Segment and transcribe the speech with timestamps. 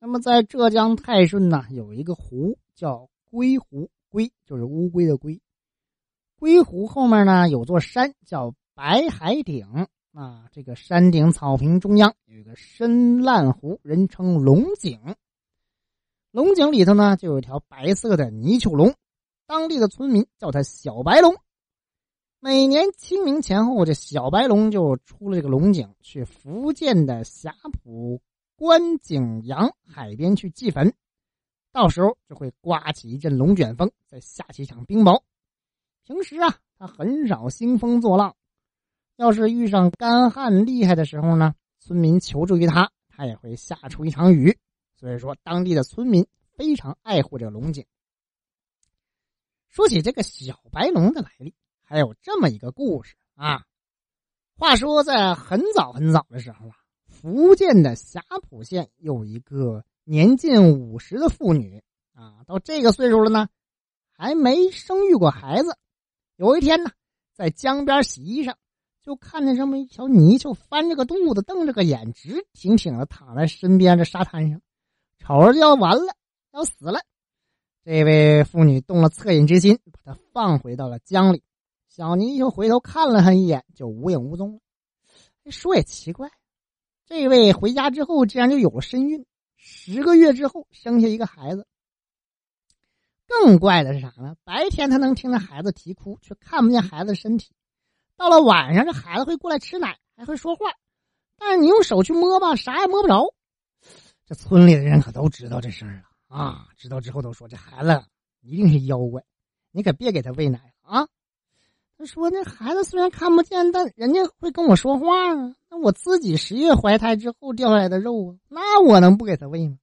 [0.00, 5.40] 那么在浙江泰顺呢，有一个湖叫龟湖，龟就是乌龟的龟。
[6.38, 15.00] 龟湖后面呢有座山叫白海顶啊，这个山顶草坪中央有一个深烂湖，人称龙井。
[16.30, 18.94] 龙井里头呢就有一条白色的泥鳅龙，
[19.46, 21.34] 当地的村民叫它小白龙。
[22.38, 28.20] 每年清明前后，这小白龙就出了这个龙井，去福建的霞浦。
[28.58, 30.92] 观景阳海边去祭坟，
[31.70, 35.22] 到时候就会刮起一阵龙卷风，再下起一场冰雹。
[36.02, 38.34] 平时啊，他很少兴风作浪。
[39.14, 44.58] 要是遇上干旱厉害的时候呢，村民求助于他，他也会下出一场雨。
[44.96, 47.86] 所以说，当地的村民非常爱护这个龙井。
[49.68, 53.62] 说起这个小白龙的来历，还有这么一个故事啊。
[54.56, 56.74] 话说，在很早很早的时候啊。
[57.20, 61.82] 福建的霞浦县有一个年近五十的妇女
[62.14, 63.48] 啊，到这个岁数了呢，
[64.12, 65.76] 还没生育过孩子。
[66.36, 66.92] 有一天呢，
[67.34, 68.54] 在江边洗衣裳，
[69.02, 74.60] 就看见这么一条泥鳅翻着个肚子，瞪着个眼，直挺挺的躺在身边的沙滩上，
[75.18, 76.14] 瞅着就要完了，
[76.52, 77.00] 要死了。
[77.82, 81.42] 这位妇女动了恻隐之心，把它放回到了江里。
[81.88, 84.60] 小泥鳅回头看了他一眼，就无影无踪了。
[85.50, 86.30] 说也奇怪。
[87.08, 89.24] 这位回家之后，竟然就有了身孕，
[89.56, 91.66] 十个月之后生下一个孩子。
[93.26, 94.36] 更怪的是啥呢？
[94.44, 97.54] 白天他能听到孩子啼哭，却看不见孩子的身体；
[98.14, 100.66] 到了晚上，这孩子会过来吃奶，还会说话，
[101.38, 103.34] 但是你用手去摸吧，啥也摸不着。
[104.26, 106.68] 这村里的人可都知道这事儿了啊！
[106.76, 108.04] 知道之后都说这孩子
[108.42, 109.24] 一定是妖怪，
[109.70, 111.08] 你可别给他喂奶啊！
[111.98, 115.52] 他说：“那孩子虽然看不见，但人家会跟我说话啊。
[115.68, 119.76] 那我自己十月怀胎之后掉下来的肉啊，那我能不给他喂吗？”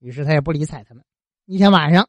[0.00, 1.02] 于是他也不理睬他们。
[1.46, 2.06] 一天晚上，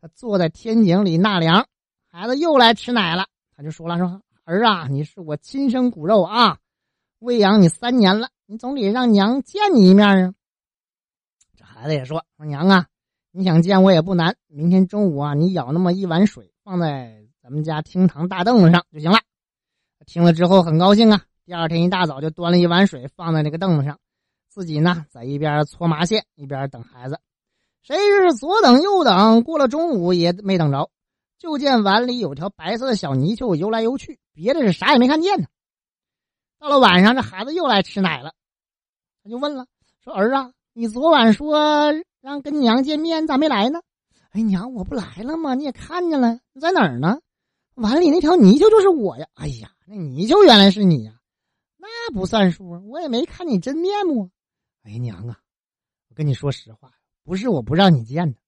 [0.00, 1.66] 他坐在天井里纳凉，
[2.06, 3.26] 孩子又来吃奶了。
[3.56, 6.58] 他就说了：“说儿啊，你是我亲生骨肉啊，
[7.18, 10.34] 喂养你三年了，你总得让娘见你一面啊。”
[11.58, 12.86] 这孩子也说：“说娘啊，
[13.32, 19.18] 你想见我也不难，明天中午啊，你舀那么一碗水放在。”咱们家厅堂大凳子上就行了。
[20.06, 21.22] 听了之后很高兴啊。
[21.44, 23.98] 第二天一大早就端了一碗水放在那个凳子上，
[24.48, 27.18] 自己呢在一边搓麻线一边等孩子。
[27.82, 30.88] 谁知左等右等，过了中午也没等着，
[31.36, 35.48] 就见碗里有条白色的小泥鳅游来游去，别的是啥也没看见呢。
[36.60, 38.32] 到了晚上，这孩子又来吃奶了，
[39.24, 39.66] 他就问了，
[40.04, 43.80] 说儿啊，你昨晚说让跟娘见面，咋没来呢？
[44.30, 45.54] 哎娘，我不来了吗？
[45.56, 47.18] 你也看见了，你在哪儿呢？
[47.74, 49.26] 碗里那条泥鳅就是我呀！
[49.34, 51.18] 哎呀，那泥鳅原来是你呀，
[51.78, 54.30] 那不算数，我也没看你真面目。
[54.82, 55.38] 哎娘啊，
[56.10, 56.92] 我跟你说实话，
[57.24, 58.38] 不是我不让你见的，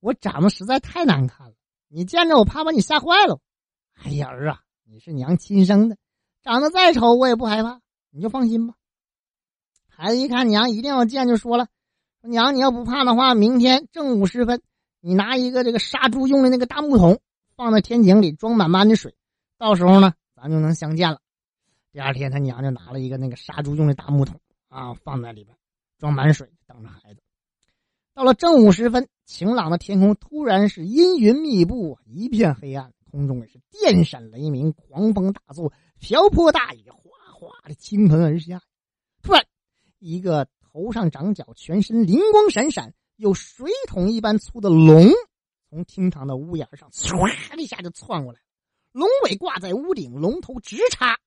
[0.00, 1.54] 我长得实在太难看了，
[1.88, 3.40] 你见着我怕把你吓坏了。
[4.02, 5.96] 哎呀儿啊，你是娘亲生的，
[6.42, 7.80] 长得再丑我也不害怕，
[8.10, 8.74] 你就放心吧。
[9.86, 11.68] 孩子一看娘一定要见，就说了
[12.22, 14.62] ：“娘，你要不怕的话，明天正午时分，
[15.00, 17.20] 你拿一个这个杀猪用的那个大木桶。”
[17.58, 19.16] 放在天井里装满满的水，
[19.58, 21.20] 到时候呢，咱就能相见了。
[21.90, 25.56] 第二天，他娘就拿了一个那个杀猪用的大木桶啊，放在里边，
[25.98, 27.20] 装满水，等着孩子。
[28.14, 37.00] 到了正午时分，晴朗的天空突然是阴云密布，一片黑暗，空中也是电闪雷鸣，狂风大作，瓢泼大雨，哗
[37.34, 38.62] 哗的倾盆而下。
[39.20, 39.44] 突然，
[39.98, 45.10] 一个头上长角、全身灵光闪闪、有水桶一般粗的龙。
[45.68, 48.40] 从厅堂的屋檐上唰一下就窜过来，
[48.92, 51.18] 龙尾挂在屋顶，龙头直插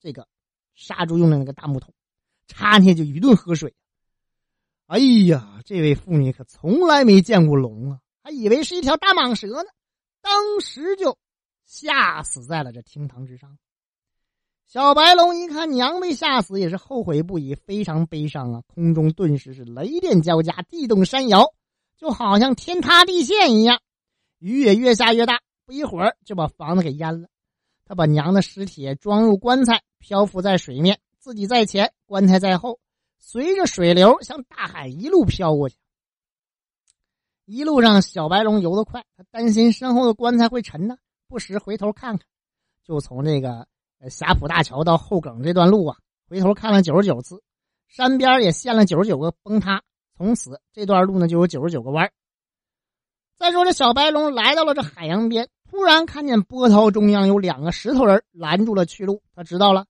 [0.00, 0.26] 这个
[0.74, 1.92] 杀猪用的那个大木桶，
[2.46, 3.74] 插进去就一顿喝水。
[4.86, 9.68] 哎呀，这位妇女可从来没见过龙啊，还以为是一条大蟒蛇呢，
[10.20, 11.18] 当时就
[11.64, 13.58] 吓死在了这厅堂之上。
[14.66, 18.62] 小白龙一看娘被吓死，也是后悔不已，非常悲伤啊！
[18.66, 21.52] 空中顿时是雷电交加，地动山摇。
[22.02, 23.80] 就好像天塌地陷一样，
[24.40, 27.28] 雨也越下越大，不一会儿就把房子给淹了。
[27.84, 32.80] 他把娘的尸体装入棺材，漂浮在水面，自己在前，棺材在后，
[33.20, 35.76] 随着水流向大海一路飘过去。
[37.44, 40.96] 一路上，小白龙游得快，他担心身后的棺材会沉呢，
[41.28, 42.26] 不时回头看看。
[42.82, 43.68] 就从这个
[44.10, 45.96] 霞浦大桥到后梗这段路啊，
[46.28, 47.40] 回头看了九十九次，
[47.86, 49.84] 山边也陷了九十九个崩塌。
[50.22, 52.12] 从此，这段路呢就有九十九个弯
[53.36, 59.20] 再说，这小白龙来到了这海洋边，突然看见波涛中央有两个石头人拦住了去路。
[59.34, 59.86] 他知道了，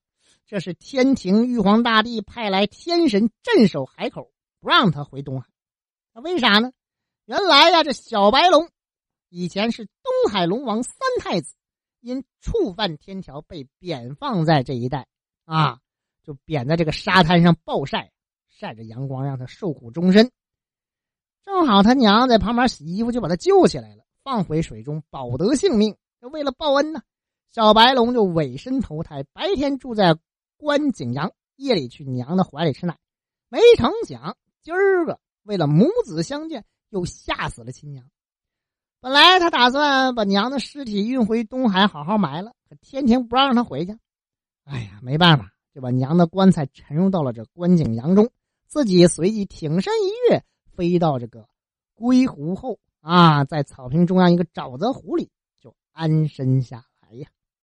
[0.47, 5.47] 这是天庭玉皇大帝派来天神镇守海口，不让他回东海。
[6.15, 6.71] 那为啥呢？
[7.25, 8.71] 原来呀，这小白龙
[9.29, 11.53] 以前是东海龙王三太子，
[12.01, 15.05] 因触犯天条被贬放在这一带
[15.45, 15.77] 啊，
[16.23, 18.11] 就贬在这个沙滩上暴晒，
[18.55, 20.31] 晒着阳光，让他受苦终身。
[21.43, 25.97] 正好他娘在旁边洗衣服，就把他救起来了，放回水中，保得性命。
[26.21, 27.01] 就为了报恩呢，
[27.51, 30.17] 小白龙就委身投胎，白天住在
[30.57, 32.97] 关景阳，夜里去娘的怀里吃奶。
[33.49, 36.63] 没成想，今儿个为了母子相见。
[36.93, 38.05] 又吓死了亲娘。
[39.01, 43.97] 本来他打算把娘的尸体运回东海好好埋了，可天庭不让他回去。
[44.65, 48.29] 哎呀，没办法，就把娘的棺材沉入到了这观景阳中，
[48.73, 50.43] 自己随即挺身一跃，
[50.75, 51.47] 飞到这个
[51.93, 55.29] 龟湖后啊，在草坪中央一个沼泽湖里
[55.61, 56.83] 就安身下。